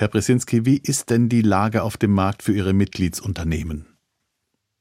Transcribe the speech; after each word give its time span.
Herr 0.00 0.08
Bresinski, 0.08 0.64
wie 0.64 0.78
ist 0.78 1.10
denn 1.10 1.28
die 1.28 1.42
Lage 1.42 1.82
auf 1.82 1.98
dem 1.98 2.12
Markt 2.12 2.42
für 2.42 2.54
Ihre 2.54 2.72
Mitgliedsunternehmen? 2.72 3.89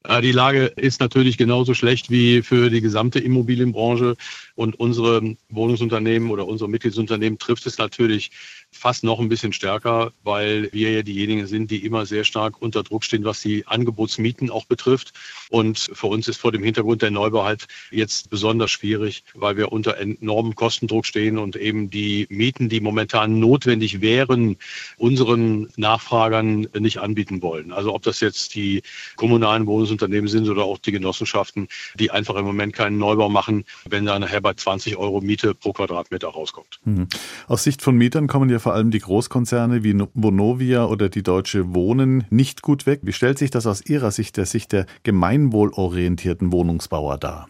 Die 0.10 0.32
Lage 0.32 0.66
ist 0.76 1.00
natürlich 1.02 1.38
genauso 1.38 1.76
schlecht 1.76 2.10
wie 2.10 2.42
für 2.42 2.72
die 2.72 2.82
gesamte 2.82 3.20
Immobilienbranche 3.20 4.16
und 4.56 4.80
unsere 4.80 5.36
Wohnungsunternehmen 5.50 6.32
oder 6.32 6.48
unsere 6.48 6.68
Mitgliedsunternehmen 6.68 7.38
trifft 7.38 7.68
es 7.68 7.78
natürlich 7.78 8.32
fast 8.72 9.04
noch 9.04 9.20
ein 9.20 9.30
bisschen 9.30 9.54
stärker, 9.54 10.12
weil 10.24 10.70
wir 10.72 10.92
ja 10.92 11.02
diejenigen 11.02 11.48
sind, 11.48 11.72
die 11.72 11.86
immer 11.86 12.06
sehr 12.06 12.24
stark 12.24 12.62
unter 12.62 12.84
Druck 12.84 13.04
stehen, 13.04 13.24
was 13.24 13.42
die 13.42 13.66
Angebotsmieten 13.68 14.50
auch 14.50 14.66
betrifft. 14.66 15.14
Und 15.50 15.90
für 15.94 16.08
uns 16.08 16.28
ist 16.28 16.38
vor 16.38 16.52
dem 16.52 16.64
Hintergrund 16.64 17.02
der 17.02 17.12
Neubau 17.12 17.44
halt 17.44 17.68
jetzt 17.92 18.30
besonders 18.30 18.72
schwierig, 18.72 19.24
weil 19.34 19.58
wir 19.58 19.72
unter 19.72 19.98
enormem 19.98 20.56
Kostendruck 20.56 21.06
stehen 21.06 21.38
und 21.38 21.56
eben 21.56 21.90
die 21.90 22.28
Mieten, 22.30 22.70
die 22.70 22.80
momentan 22.80 23.40
notwendig 23.40 24.02
wären, 24.02 24.58
unseren 24.98 25.70
Nachfragern 25.78 26.68
nicht 26.78 27.00
anbieten 27.00 27.42
wollen. 27.42 27.72
Also 27.72 27.94
ob 27.94 28.04
das 28.04 28.20
jetzt 28.20 28.56
die 28.56 28.82
kommunalen 29.16 29.66
Wohnungsunternehmen 30.00 30.28
sind 30.28 30.50
oder 30.50 30.64
auch 30.64 30.78
die 30.78 30.92
Genossenschaften, 30.92 31.68
die 31.96 32.12
einfach 32.12 32.36
im 32.36 32.46
Moment 32.46 32.74
keinen 32.74 32.98
Neubau 32.98 33.30
machen, 33.30 33.66
wenn 33.88 34.06
da 34.06 34.18
nachher 34.20 34.42
bei 34.42 34.54
20 34.54 34.98
Euro 34.98 35.22
Miete 35.22 35.54
pro 35.54 35.74
Quadratmeter 35.74 36.30
rauskommt. 36.30 36.80
Mhm. 36.86 37.08
Aus 37.48 37.64
Sicht 37.64 37.82
von 37.82 37.96
Mietern 37.96 38.28
kommen 38.28 38.50
ja 38.50 38.60
vor 38.60 38.74
allem 38.74 38.92
die 38.92 39.00
Großkonzerne 39.00 39.84
wie 39.84 40.00
Vonovia 40.14 40.86
oder 40.86 41.10
die 41.10 41.24
Deutsche 41.24 41.74
Wohnen 41.74 42.26
nicht 42.30 42.62
gut 42.62 42.86
weg. 42.86 43.02
Wie 43.04 43.14
stellt 43.14 43.38
sich 43.38 43.52
das 43.52 43.68
aus 43.68 43.86
Ihrer 43.86 44.12
Sicht, 44.12 44.38
der 44.38 44.46
Sicht 44.46 44.72
der 44.72 44.86
gemeinwohlorientierten 45.04 46.52
Wohnungsbauer 46.52 47.18
dar? 47.18 47.48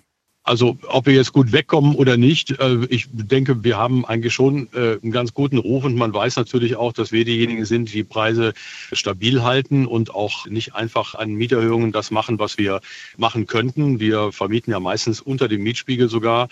Also 0.50 0.80
ob 0.88 1.06
wir 1.06 1.14
jetzt 1.14 1.32
gut 1.32 1.52
wegkommen 1.52 1.94
oder 1.94 2.18
nicht, 2.18 2.60
äh, 2.60 2.84
ich 2.90 3.06
denke, 3.12 3.64
wir 3.64 3.78
haben 3.78 4.04
eigentlich 4.04 4.34
schon 4.34 4.68
äh, 4.74 4.98
einen 5.00 5.12
ganz 5.12 5.36
guten 5.36 5.60
Ruf 5.60 5.84
und 5.84 5.94
man 5.96 6.12
weiß 6.12 6.38
natürlich 6.38 6.76
auch, 6.76 6.92
dass 6.92 7.12
wir 7.12 7.24
diejenigen 7.24 7.66
sind, 7.66 7.90
die 7.90 8.00
die 8.00 8.04
Preise 8.04 8.54
stabil 8.92 9.44
halten 9.44 9.86
und 9.86 10.16
auch 10.16 10.48
nicht 10.48 10.74
einfach 10.74 11.14
an 11.14 11.34
Mieterhöhungen 11.34 11.92
das 11.92 12.10
machen, 12.10 12.40
was 12.40 12.58
wir 12.58 12.82
machen 13.16 13.46
könnten. 13.46 14.00
Wir 14.00 14.32
vermieten 14.32 14.72
ja 14.72 14.80
meistens 14.80 15.22
unter 15.22 15.48
dem 15.48 15.62
Mietspiegel 15.62 16.10
sogar 16.10 16.48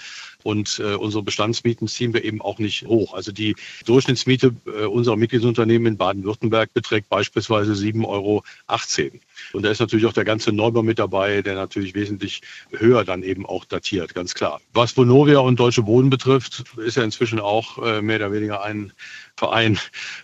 und 0.48 0.80
äh, 0.80 0.96
unsere 0.96 1.24
Bestandsmieten 1.24 1.90
ziehen 1.90 2.14
wir 2.14 2.24
eben 2.24 2.42
auch 2.42 2.58
nicht 2.58 2.86
hoch. 2.88 3.14
Also 3.14 3.34
die 3.34 3.58
Durchschnittsmiete 3.86 4.56
äh, 4.66 4.86
unserer 4.86 5.18
Mitgliedsunternehmen 5.18 5.88
in 5.88 5.98
Baden-Württemberg 5.98 6.74
beträgt 6.74 7.10
beispielsweise 7.10 7.74
7,18 7.74 8.06
Euro. 8.08 8.44
Und 9.52 9.64
da 9.64 9.70
ist 9.70 9.82
natürlich 9.82 10.06
auch 10.06 10.14
der 10.14 10.24
ganze 10.24 10.54
Neubau 10.54 10.84
mit 10.84 11.00
dabei, 11.00 11.42
der 11.42 11.56
natürlich 11.56 11.96
wesentlich 11.96 12.44
höher 12.72 13.04
dann 13.04 13.24
eben 13.24 13.46
auch 13.46 13.66
datiert, 13.66 14.16
ganz 14.16 14.36
klar. 14.36 14.62
Was 14.72 14.96
Vonovia 14.96 15.40
und 15.40 15.60
Deutsche 15.60 15.84
Boden 15.84 16.10
betrifft, 16.10 16.64
ist 16.78 16.96
ja 16.96 17.04
inzwischen 17.04 17.42
auch 17.42 17.86
äh, 17.86 18.02
mehr 18.02 18.16
oder 18.16 18.32
weniger 18.32 18.64
ein 18.64 18.94
Verein. 19.36 19.78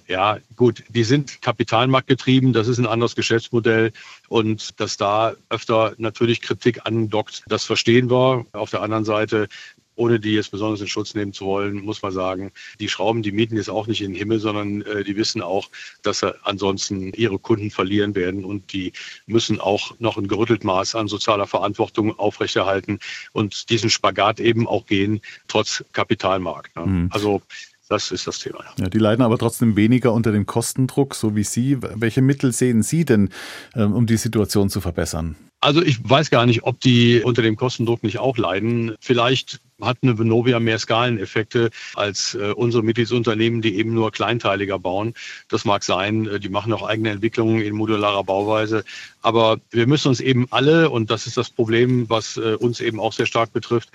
Ja, 0.08 0.37
gut, 0.55 0.83
die 0.87 1.03
sind 1.03 1.41
kapitalmarktgetrieben, 1.41 2.53
das 2.53 2.69
ist 2.69 2.80
ein 2.80 2.87
anderes 2.87 3.15
Geschäftsmodell 3.15 3.91
und 4.30 4.80
dass 4.80 4.95
da 4.95 5.33
öfter 5.49 5.95
natürlich 5.97 6.41
Kritik 6.41 6.85
andockt, 6.85 7.43
das 7.47 7.65
verstehen 7.65 8.09
wir. 8.09 8.45
Auf 8.53 8.71
der 8.71 8.81
anderen 8.81 9.05
Seite 9.05 9.49
ohne 9.95 10.19
die 10.19 10.33
jetzt 10.33 10.52
besonders 10.52 10.81
in 10.81 10.88
Schutz 10.88 11.13
nehmen 11.13 11.33
zu 11.33 11.45
wollen, 11.45 11.83
muss 11.83 12.02
man 12.02 12.11
sagen, 12.11 12.52
die 12.80 12.89
schrauben 12.89 13.22
die 13.22 13.31
Mieten 13.31 13.55
jetzt 13.55 13.69
auch 13.69 13.88
nicht 13.88 14.02
in 14.02 14.11
den 14.11 14.17
Himmel, 14.17 14.39
sondern 14.39 14.81
äh, 14.81 15.03
die 15.03 15.16
wissen 15.16 15.41
auch, 15.41 15.69
dass 16.02 16.19
sie 16.19 16.33
ansonsten 16.44 17.13
ihre 17.13 17.39
Kunden 17.39 17.72
verlieren 17.72 18.16
werden 18.16 18.45
und 18.45 18.73
die 18.73 18.94
müssen 19.25 19.59
auch 19.59 19.95
noch 19.99 20.17
ein 20.17 20.27
gerüttelt 20.27 20.64
Maß 20.64 20.95
an 20.95 21.08
sozialer 21.08 21.47
Verantwortung 21.47 22.17
aufrechterhalten 22.17 22.99
und 23.31 23.69
diesen 23.69 23.89
Spagat 23.89 24.39
eben 24.39 24.67
auch 24.67 24.86
gehen, 24.86 25.21
trotz 25.47 25.83
Kapitalmarkt. 25.94 26.75
Ne? 26.75 26.86
Mhm. 26.86 27.09
Also 27.11 27.41
das 27.89 28.11
ist 28.11 28.25
das 28.27 28.39
Thema. 28.39 28.64
Ja. 28.80 28.89
die 28.89 28.97
leiden 28.97 29.21
aber 29.21 29.38
trotzdem 29.38 29.75
weniger 29.75 30.14
unter 30.14 30.31
dem 30.31 30.45
Kostendruck, 30.45 31.16
so 31.16 31.36
wie 31.36 31.44
Sie. 31.44 31.77
Welche 31.80 32.21
Mittel 32.21 32.52
sehen 32.52 32.81
Sie 32.81 33.05
denn, 33.05 33.30
ähm, 33.75 33.94
um 33.94 34.05
die 34.05 34.17
Situation 34.17 34.69
zu 34.69 34.81
verbessern? 34.81 35.36
Also 35.59 35.81
ich 35.81 35.97
weiß 36.08 36.30
gar 36.30 36.45
nicht, 36.45 36.64
ob 36.64 36.80
die 36.81 37.21
unter 37.23 37.41
dem 37.41 37.55
Kostendruck 37.55 38.03
nicht 38.03 38.19
auch 38.19 38.38
leiden. 38.38 38.95
Vielleicht 38.99 39.61
hat 39.82 39.98
eine 40.02 40.17
Venovia 40.17 40.60
mehr 40.60 40.80
Skaleneffekte 40.80 41.70
als 41.95 42.36
äh, 42.36 42.52
unsere 42.52 42.84
Mitgliedsunternehmen, 42.84 43.61
die 43.61 43.78
eben 43.78 43.94
nur 43.94 44.11
kleinteiliger 44.11 44.80
bauen. 44.80 45.14
Das 45.50 45.66
mag 45.66 45.84
sein, 45.84 46.28
äh, 46.28 46.39
die 46.39 46.50
machen 46.50 46.73
auch 46.73 46.88
eigene 46.88 47.11
Entwicklungen 47.11 47.61
in 47.61 47.76
modularer 47.76 48.23
Bauweise. 48.23 48.84
Aber 49.22 49.60
wir 49.72 49.88
müssen 49.88 50.10
uns 50.10 50.20
eben 50.20 50.48
alle, 50.52 50.89
und 50.89 51.10
das 51.10 51.28
ist 51.28 51.38
das 51.38 51.50
Problem, 51.50 52.10
was 52.10 52.38
äh, 52.38 52.56
uns 52.56 52.82
eben 52.82 53.00
auch 53.00 53.14
sehr 53.14 53.26
stark 53.26 53.54
betrifft, 53.54 53.89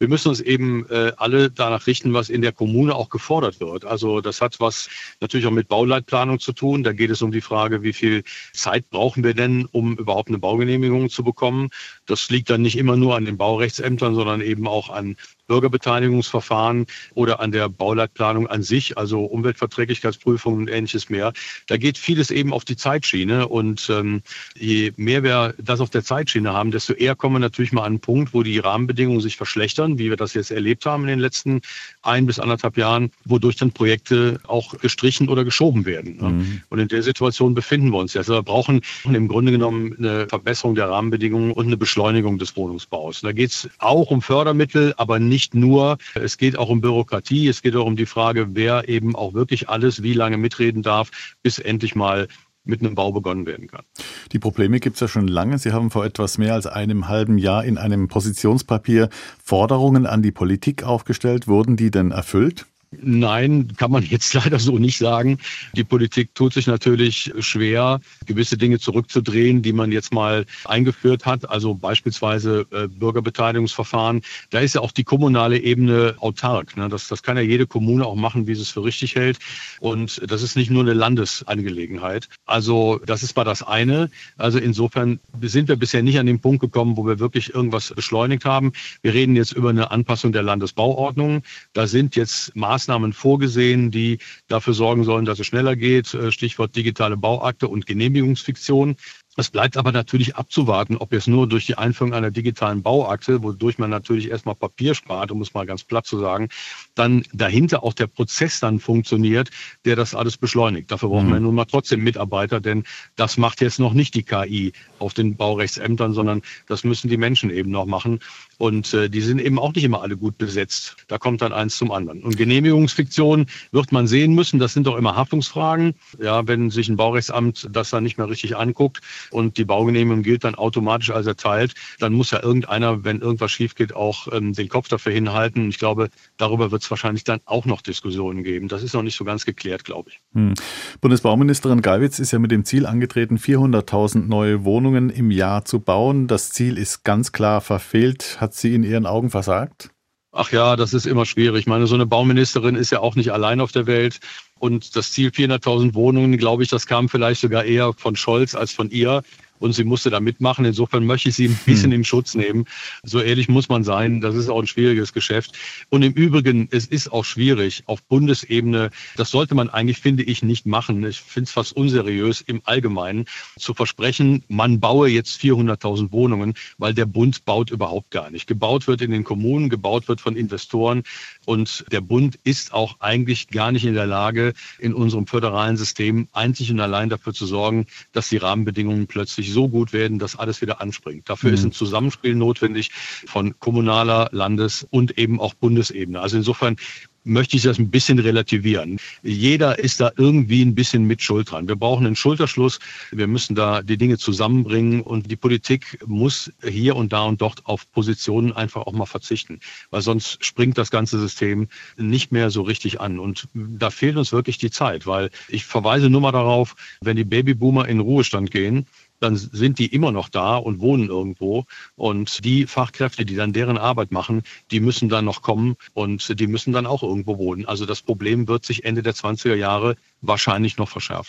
wir 0.00 0.08
müssen 0.08 0.28
uns 0.30 0.40
eben 0.40 0.88
äh, 0.88 1.12
alle 1.18 1.50
danach 1.50 1.86
richten, 1.86 2.14
was 2.14 2.30
in 2.30 2.40
der 2.40 2.52
Kommune 2.52 2.94
auch 2.94 3.10
gefordert 3.10 3.60
wird. 3.60 3.84
Also 3.84 4.22
das 4.22 4.40
hat 4.40 4.58
was 4.58 4.88
natürlich 5.20 5.46
auch 5.46 5.50
mit 5.50 5.68
Bauleitplanung 5.68 6.40
zu 6.40 6.54
tun. 6.54 6.82
Da 6.82 6.94
geht 6.94 7.10
es 7.10 7.20
um 7.20 7.32
die 7.32 7.42
Frage, 7.42 7.82
wie 7.82 7.92
viel 7.92 8.24
Zeit 8.54 8.88
brauchen 8.88 9.22
wir 9.22 9.34
denn, 9.34 9.66
um 9.70 9.98
überhaupt 9.98 10.28
eine 10.28 10.38
Baugenehmigung 10.38 11.10
zu 11.10 11.22
bekommen. 11.22 11.68
Das 12.06 12.30
liegt 12.30 12.48
dann 12.48 12.62
nicht 12.62 12.78
immer 12.78 12.96
nur 12.96 13.14
an 13.14 13.26
den 13.26 13.36
Baurechtsämtern, 13.36 14.14
sondern 14.14 14.40
eben 14.40 14.66
auch 14.66 14.88
an 14.88 15.16
Bürgerbeteiligungsverfahren 15.50 16.86
oder 17.14 17.40
an 17.40 17.50
der 17.50 17.68
Bauleitplanung 17.68 18.46
an 18.46 18.62
sich, 18.62 18.96
also 18.96 19.24
Umweltverträglichkeitsprüfungen 19.24 20.60
und 20.60 20.68
ähnliches 20.68 21.10
mehr. 21.10 21.32
Da 21.66 21.76
geht 21.76 21.98
vieles 21.98 22.30
eben 22.30 22.52
auf 22.52 22.64
die 22.64 22.76
Zeitschiene 22.76 23.48
und 23.48 23.90
ähm, 23.90 24.22
je 24.56 24.92
mehr 24.96 25.24
wir 25.24 25.54
das 25.58 25.80
auf 25.80 25.90
der 25.90 26.04
Zeitschiene 26.04 26.52
haben, 26.52 26.70
desto 26.70 26.92
eher 26.92 27.16
kommen 27.16 27.34
wir 27.34 27.40
natürlich 27.40 27.72
mal 27.72 27.82
an 27.82 27.86
einen 27.86 28.00
Punkt, 28.00 28.32
wo 28.32 28.44
die 28.44 28.60
Rahmenbedingungen 28.60 29.20
sich 29.20 29.36
verschlechtern, 29.36 29.89
wie 29.98 30.10
wir 30.10 30.16
das 30.16 30.34
jetzt 30.34 30.50
erlebt 30.50 30.86
haben 30.86 31.02
in 31.04 31.08
den 31.08 31.18
letzten 31.18 31.60
ein 32.02 32.26
bis 32.26 32.38
anderthalb 32.38 32.76
Jahren, 32.76 33.10
wodurch 33.24 33.56
dann 33.56 33.72
Projekte 33.72 34.40
auch 34.46 34.78
gestrichen 34.78 35.28
oder 35.28 35.44
geschoben 35.44 35.86
werden. 35.86 36.16
Ne? 36.16 36.28
Mhm. 36.28 36.62
Und 36.68 36.78
in 36.78 36.88
der 36.88 37.02
Situation 37.02 37.54
befinden 37.54 37.90
wir 37.90 37.98
uns 37.98 38.14
jetzt. 38.14 38.20
Also 38.20 38.34
wir 38.34 38.42
brauchen 38.42 38.80
im 39.04 39.28
Grunde 39.28 39.52
genommen 39.52 39.96
eine 39.98 40.28
Verbesserung 40.28 40.74
der 40.74 40.88
Rahmenbedingungen 40.88 41.52
und 41.52 41.66
eine 41.66 41.76
Beschleunigung 41.76 42.38
des 42.38 42.56
Wohnungsbaus. 42.56 43.20
Da 43.22 43.32
geht 43.32 43.50
es 43.50 43.70
auch 43.78 44.10
um 44.10 44.22
Fördermittel, 44.22 44.94
aber 44.96 45.18
nicht 45.18 45.54
nur, 45.54 45.98
es 46.14 46.38
geht 46.38 46.58
auch 46.58 46.68
um 46.68 46.80
Bürokratie, 46.80 47.48
es 47.48 47.62
geht 47.62 47.76
auch 47.76 47.86
um 47.86 47.96
die 47.96 48.06
Frage, 48.06 48.48
wer 48.50 48.88
eben 48.88 49.16
auch 49.16 49.34
wirklich 49.34 49.68
alles 49.68 50.02
wie 50.02 50.12
lange 50.12 50.36
mitreden 50.36 50.82
darf, 50.82 51.10
bis 51.42 51.58
endlich 51.58 51.94
mal 51.94 52.28
mit 52.64 52.80
einem 52.80 52.94
Bau 52.94 53.12
begonnen 53.12 53.46
werden 53.46 53.66
kann. 53.66 53.84
Die 54.32 54.38
Probleme 54.38 54.80
gibt 54.80 54.96
es 54.96 55.00
ja 55.00 55.08
schon 55.08 55.28
lange. 55.28 55.58
Sie 55.58 55.72
haben 55.72 55.90
vor 55.90 56.04
etwas 56.04 56.38
mehr 56.38 56.54
als 56.54 56.66
einem 56.66 57.08
halben 57.08 57.38
Jahr 57.38 57.64
in 57.64 57.78
einem 57.78 58.08
Positionspapier 58.08 59.08
Forderungen 59.42 60.06
an 60.06 60.22
die 60.22 60.32
Politik 60.32 60.84
aufgestellt. 60.84 61.48
Wurden 61.48 61.76
die 61.76 61.90
denn 61.90 62.10
erfüllt? 62.10 62.66
Nein, 62.92 63.68
kann 63.76 63.92
man 63.92 64.02
jetzt 64.02 64.34
leider 64.34 64.58
so 64.58 64.78
nicht 64.78 64.98
sagen. 64.98 65.38
Die 65.74 65.84
Politik 65.84 66.34
tut 66.34 66.54
sich 66.54 66.66
natürlich 66.66 67.32
schwer, 67.38 68.00
gewisse 68.26 68.58
Dinge 68.58 68.80
zurückzudrehen, 68.80 69.62
die 69.62 69.72
man 69.72 69.92
jetzt 69.92 70.12
mal 70.12 70.44
eingeführt 70.64 71.24
hat. 71.24 71.48
Also 71.48 71.74
beispielsweise 71.74 72.66
äh, 72.72 72.88
Bürgerbeteiligungsverfahren. 72.88 74.22
Da 74.50 74.58
ist 74.58 74.74
ja 74.74 74.80
auch 74.80 74.90
die 74.90 75.04
kommunale 75.04 75.58
Ebene 75.58 76.16
autark. 76.18 76.76
Ne? 76.76 76.88
Das, 76.88 77.06
das 77.06 77.22
kann 77.22 77.36
ja 77.36 77.44
jede 77.44 77.68
Kommune 77.68 78.04
auch 78.04 78.16
machen, 78.16 78.48
wie 78.48 78.56
sie 78.56 78.62
es 78.62 78.70
für 78.70 78.82
richtig 78.82 79.14
hält. 79.14 79.38
Und 79.78 80.20
das 80.26 80.42
ist 80.42 80.56
nicht 80.56 80.70
nur 80.70 80.82
eine 80.82 80.94
Landesangelegenheit. 80.94 82.28
Also 82.44 83.00
das 83.06 83.22
ist 83.22 83.36
mal 83.36 83.44
das 83.44 83.62
eine. 83.62 84.10
Also 84.36 84.58
insofern 84.58 85.20
sind 85.40 85.68
wir 85.68 85.76
bisher 85.76 86.02
nicht 86.02 86.18
an 86.18 86.26
den 86.26 86.40
Punkt 86.40 86.60
gekommen, 86.60 86.96
wo 86.96 87.06
wir 87.06 87.20
wirklich 87.20 87.54
irgendwas 87.54 87.92
beschleunigt 87.94 88.44
haben. 88.44 88.72
Wir 89.02 89.14
reden 89.14 89.36
jetzt 89.36 89.52
über 89.52 89.70
eine 89.70 89.92
Anpassung 89.92 90.32
der 90.32 90.42
Landesbauordnung. 90.42 91.44
Da 91.72 91.86
sind 91.86 92.16
jetzt 92.16 92.56
Maßnahmen 92.56 92.79
Maßnahmen 92.80 93.12
vorgesehen, 93.12 93.90
die 93.90 94.18
dafür 94.48 94.72
sorgen 94.72 95.04
sollen, 95.04 95.26
dass 95.26 95.38
es 95.38 95.46
schneller 95.46 95.76
geht. 95.76 96.14
Äh, 96.14 96.32
Stichwort 96.32 96.74
digitale 96.74 97.18
Bauakte 97.18 97.68
und 97.68 97.86
Genehmigungsfiktion. 97.86 98.96
Es 99.40 99.48
bleibt 99.48 99.78
aber 99.78 99.90
natürlich 99.90 100.36
abzuwarten, 100.36 100.98
ob 100.98 101.14
jetzt 101.14 101.26
nur 101.26 101.48
durch 101.48 101.64
die 101.64 101.78
Einführung 101.78 102.12
einer 102.12 102.30
digitalen 102.30 102.82
Bauakte, 102.82 103.42
wodurch 103.42 103.78
man 103.78 103.88
natürlich 103.88 104.28
erstmal 104.28 104.54
Papier 104.54 104.94
spart, 104.94 105.30
um 105.30 105.40
es 105.40 105.54
mal 105.54 105.64
ganz 105.64 105.82
platt 105.82 106.04
zu 106.04 106.18
sagen, 106.18 106.50
dann 106.94 107.24
dahinter 107.32 107.82
auch 107.82 107.94
der 107.94 108.06
Prozess 108.06 108.60
dann 108.60 108.80
funktioniert, 108.80 109.48
der 109.86 109.96
das 109.96 110.14
alles 110.14 110.36
beschleunigt. 110.36 110.90
Dafür 110.90 111.08
brauchen 111.08 111.28
mhm. 111.28 111.32
wir 111.32 111.40
nun 111.40 111.54
mal 111.54 111.64
trotzdem 111.64 112.04
Mitarbeiter, 112.04 112.60
denn 112.60 112.84
das 113.16 113.38
macht 113.38 113.62
jetzt 113.62 113.78
noch 113.78 113.94
nicht 113.94 114.14
die 114.14 114.24
KI 114.24 114.74
auf 114.98 115.14
den 115.14 115.36
Baurechtsämtern, 115.36 116.12
sondern 116.12 116.42
das 116.66 116.84
müssen 116.84 117.08
die 117.08 117.16
Menschen 117.16 117.48
eben 117.48 117.70
noch 117.70 117.86
machen. 117.86 118.20
Und 118.58 118.92
äh, 118.92 119.08
die 119.08 119.22
sind 119.22 119.40
eben 119.40 119.58
auch 119.58 119.72
nicht 119.72 119.84
immer 119.84 120.02
alle 120.02 120.18
gut 120.18 120.36
besetzt. 120.36 120.96
Da 121.08 121.16
kommt 121.16 121.40
dann 121.40 121.54
eins 121.54 121.78
zum 121.78 121.92
anderen. 121.92 122.22
Und 122.22 122.36
Genehmigungsfiktion 122.36 123.46
wird 123.72 123.90
man 123.90 124.06
sehen 124.06 124.34
müssen. 124.34 124.58
Das 124.58 124.74
sind 124.74 124.86
doch 124.86 124.98
immer 124.98 125.16
Haftungsfragen. 125.16 125.94
Ja, 126.22 126.46
wenn 126.46 126.70
sich 126.70 126.90
ein 126.90 126.98
Baurechtsamt 126.98 127.70
das 127.72 127.88
dann 127.88 128.02
nicht 128.02 128.18
mehr 128.18 128.28
richtig 128.28 128.58
anguckt 128.58 129.00
und 129.30 129.56
die 129.56 129.64
Baugenehmigung 129.64 130.22
gilt 130.22 130.44
dann 130.44 130.54
automatisch 130.54 131.10
als 131.10 131.26
erteilt, 131.26 131.74
dann 131.98 132.12
muss 132.12 132.30
ja 132.30 132.42
irgendeiner, 132.42 133.04
wenn 133.04 133.20
irgendwas 133.20 133.50
schief 133.50 133.74
geht, 133.74 133.94
auch 133.94 134.28
ähm, 134.32 134.52
den 134.52 134.68
Kopf 134.68 134.88
dafür 134.88 135.12
hinhalten. 135.12 135.70
Ich 135.70 135.78
glaube, 135.78 136.10
darüber 136.36 136.70
wird 136.70 136.82
es 136.82 136.90
wahrscheinlich 136.90 137.24
dann 137.24 137.40
auch 137.46 137.64
noch 137.64 137.80
Diskussionen 137.80 138.42
geben. 138.42 138.68
Das 138.68 138.82
ist 138.82 138.92
noch 138.92 139.02
nicht 139.02 139.16
so 139.16 139.24
ganz 139.24 139.46
geklärt, 139.46 139.84
glaube 139.84 140.10
ich. 140.10 140.20
Hm. 140.34 140.54
Bundesbauministerin 141.00 141.80
Geiwitz 141.80 142.18
ist 142.18 142.32
ja 142.32 142.38
mit 142.38 142.50
dem 142.50 142.64
Ziel 142.66 142.84
angetreten, 142.84 143.38
400.000 143.38 144.26
neue 144.26 144.64
Wohnungen 144.64 145.08
im 145.08 145.30
Jahr 145.30 145.64
zu 145.64 145.80
bauen. 145.80 146.26
Das 146.26 146.50
Ziel 146.50 146.76
ist 146.76 147.04
ganz 147.04 147.32
klar 147.32 147.62
verfehlt. 147.62 148.36
Hat 148.38 148.50
hat 148.50 148.56
sie 148.56 148.74
in 148.74 148.82
Ihren 148.82 149.06
Augen 149.06 149.30
versagt? 149.30 149.90
Ach 150.32 150.52
ja, 150.52 150.76
das 150.76 150.94
ist 150.94 151.06
immer 151.06 151.26
schwierig. 151.26 151.60
Ich 151.60 151.66
meine, 151.66 151.88
so 151.88 151.96
eine 151.96 152.06
Bauministerin 152.06 152.76
ist 152.76 152.90
ja 152.90 153.00
auch 153.00 153.16
nicht 153.16 153.32
allein 153.32 153.60
auf 153.60 153.72
der 153.72 153.86
Welt. 153.86 154.20
Und 154.60 154.94
das 154.94 155.10
Ziel 155.10 155.30
400.000 155.30 155.94
Wohnungen, 155.94 156.36
glaube 156.38 156.62
ich, 156.62 156.68
das 156.68 156.86
kam 156.86 157.08
vielleicht 157.08 157.40
sogar 157.40 157.64
eher 157.64 157.92
von 157.94 158.14
Scholz 158.14 158.54
als 158.54 158.72
von 158.72 158.90
ihr 158.90 159.22
und 159.60 159.72
sie 159.72 159.84
musste 159.84 160.10
da 160.10 160.18
mitmachen. 160.18 160.64
Insofern 160.64 161.06
möchte 161.06 161.28
ich 161.28 161.36
sie 161.36 161.46
ein 161.46 161.58
bisschen 161.64 161.92
hm. 161.92 162.00
in 162.00 162.04
Schutz 162.04 162.34
nehmen. 162.34 162.64
So 163.04 163.20
ehrlich 163.20 163.48
muss 163.48 163.68
man 163.68 163.84
sein. 163.84 164.20
Das 164.20 164.34
ist 164.34 164.48
auch 164.48 164.60
ein 164.60 164.66
schwieriges 164.66 165.12
Geschäft. 165.12 165.56
Und 165.88 166.02
im 166.02 166.12
Übrigen, 166.12 166.68
es 166.72 166.86
ist 166.86 167.12
auch 167.12 167.24
schwierig 167.24 167.84
auf 167.86 168.02
Bundesebene. 168.02 168.90
Das 169.16 169.30
sollte 169.30 169.54
man 169.54 169.70
eigentlich, 169.70 169.98
finde 169.98 170.24
ich, 170.24 170.42
nicht 170.42 170.66
machen. 170.66 171.04
Ich 171.04 171.20
finde 171.20 171.46
es 171.46 171.52
fast 171.52 171.76
unseriös 171.76 172.40
im 172.40 172.62
Allgemeinen 172.64 173.26
zu 173.58 173.74
versprechen, 173.74 174.42
man 174.48 174.80
baue 174.80 175.08
jetzt 175.08 175.40
400.000 175.40 176.12
Wohnungen, 176.12 176.54
weil 176.78 176.94
der 176.94 177.06
Bund 177.06 177.44
baut 177.44 177.70
überhaupt 177.70 178.10
gar 178.10 178.30
nicht. 178.30 178.46
Gebaut 178.46 178.86
wird 178.86 179.02
in 179.02 179.10
den 179.10 179.24
Kommunen, 179.24 179.68
gebaut 179.68 180.08
wird 180.08 180.20
von 180.20 180.36
Investoren. 180.36 181.02
Und 181.44 181.84
der 181.92 182.00
Bund 182.00 182.38
ist 182.44 182.72
auch 182.72 183.00
eigentlich 183.00 183.48
gar 183.48 183.72
nicht 183.72 183.84
in 183.84 183.94
der 183.94 184.06
Lage, 184.06 184.54
in 184.78 184.94
unserem 184.94 185.26
föderalen 185.26 185.76
System 185.76 186.28
einzig 186.32 186.70
und 186.70 186.80
allein 186.80 187.08
dafür 187.08 187.34
zu 187.34 187.46
sorgen, 187.46 187.86
dass 188.12 188.28
die 188.28 188.38
Rahmenbedingungen 188.38 189.06
plötzlich 189.06 189.49
so 189.52 189.68
gut 189.68 189.92
werden, 189.92 190.18
dass 190.18 190.36
alles 190.36 190.60
wieder 190.60 190.80
anspringt. 190.80 191.28
Dafür 191.28 191.50
mhm. 191.50 191.54
ist 191.54 191.64
ein 191.64 191.72
Zusammenspiel 191.72 192.34
notwendig 192.34 192.90
von 193.26 193.58
kommunaler, 193.58 194.28
Landes- 194.32 194.86
und 194.90 195.18
eben 195.18 195.40
auch 195.40 195.54
Bundesebene. 195.54 196.20
Also 196.20 196.36
insofern 196.36 196.76
möchte 197.24 197.56
ich 197.56 197.62
das 197.62 197.78
ein 197.78 197.90
bisschen 197.90 198.18
relativieren. 198.18 198.98
Jeder 199.22 199.78
ist 199.78 200.00
da 200.00 200.10
irgendwie 200.16 200.62
ein 200.62 200.74
bisschen 200.74 201.04
mit 201.04 201.22
Schuld 201.22 201.50
dran. 201.50 201.68
Wir 201.68 201.76
brauchen 201.76 202.06
einen 202.06 202.16
Schulterschluss. 202.16 202.78
Wir 203.10 203.26
müssen 203.26 203.54
da 203.54 203.82
die 203.82 203.98
Dinge 203.98 204.18
zusammenbringen 204.18 205.02
und 205.02 205.30
die 205.30 205.36
Politik 205.36 205.98
muss 206.06 206.50
hier 206.62 206.96
und 206.96 207.12
da 207.12 207.24
und 207.24 207.40
dort 207.40 207.66
auf 207.66 207.90
Positionen 207.92 208.52
einfach 208.52 208.82
auch 208.82 208.92
mal 208.92 209.06
verzichten, 209.06 209.60
weil 209.90 210.02
sonst 210.02 210.44
springt 210.44 210.78
das 210.78 210.90
ganze 210.90 211.18
System 211.18 211.68
nicht 211.96 212.32
mehr 212.32 212.50
so 212.50 212.62
richtig 212.62 213.00
an. 213.00 213.18
Und 213.18 213.48
da 213.54 213.90
fehlt 213.90 214.16
uns 214.16 214.32
wirklich 214.32 214.58
die 214.58 214.70
Zeit, 214.70 215.06
weil 215.06 215.30
ich 215.48 215.64
verweise 215.64 216.08
nur 216.08 216.20
mal 216.20 216.32
darauf, 216.32 216.74
wenn 217.00 217.16
die 217.16 217.24
Babyboomer 217.24 217.86
in 217.86 218.00
Ruhestand 218.00 218.50
gehen, 218.50 218.86
dann 219.20 219.36
sind 219.36 219.78
die 219.78 219.86
immer 219.86 220.12
noch 220.12 220.28
da 220.28 220.56
und 220.56 220.80
wohnen 220.80 221.08
irgendwo. 221.08 221.64
Und 221.94 222.44
die 222.44 222.66
Fachkräfte, 222.66 223.24
die 223.24 223.36
dann 223.36 223.52
deren 223.52 223.78
Arbeit 223.78 224.10
machen, 224.10 224.42
die 224.70 224.80
müssen 224.80 225.08
dann 225.08 225.24
noch 225.24 225.42
kommen 225.42 225.76
und 225.94 226.40
die 226.40 226.46
müssen 226.46 226.72
dann 226.72 226.86
auch 226.86 227.02
irgendwo 227.02 227.38
wohnen. 227.38 227.66
Also 227.66 227.86
das 227.86 228.02
Problem 228.02 228.48
wird 228.48 228.64
sich 228.64 228.84
Ende 228.84 229.02
der 229.02 229.14
20er 229.14 229.54
Jahre 229.54 229.96
wahrscheinlich 230.22 230.78
noch 230.78 230.88
verschärfen. 230.88 231.28